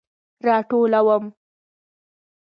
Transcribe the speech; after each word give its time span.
راټولوم 0.47 1.23